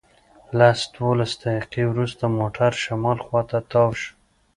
[0.59, 4.09] لس دولس دقیقې وروسته موټر شمال خواته تاو شو.